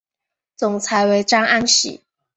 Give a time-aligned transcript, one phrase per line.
[0.55, 2.01] 总裁为张安喜。